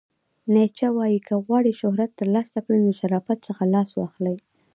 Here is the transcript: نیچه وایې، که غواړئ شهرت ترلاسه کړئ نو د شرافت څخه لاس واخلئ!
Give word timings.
نیچه 0.53 0.87
وایې، 0.95 1.19
که 1.27 1.33
غواړئ 1.45 1.73
شهرت 1.81 2.11
ترلاسه 2.19 2.57
کړئ 2.65 2.77
نو 2.83 2.89
د 2.93 2.97
شرافت 3.01 3.39
څخه 3.47 3.63
لاس 3.73 3.89
واخلئ! 3.95 4.37